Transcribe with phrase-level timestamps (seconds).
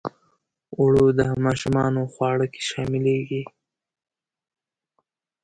[0.77, 3.43] اوړه د ماشومانو خواړه کې شاملیږي